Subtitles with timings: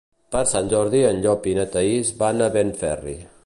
[0.35, 3.19] Per Sant Jordi en Llop i na Thaís van a Benferri.